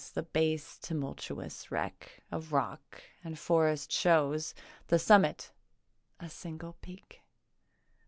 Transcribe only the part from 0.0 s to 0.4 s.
The